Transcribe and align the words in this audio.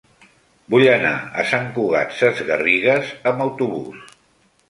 Vull 0.73 0.85
anar 0.93 1.11
a 1.41 1.43
Sant 1.49 1.67
Cugat 1.75 2.17
Sesgarrigues 2.21 3.11
amb 3.33 3.43
autobús. 3.49 4.11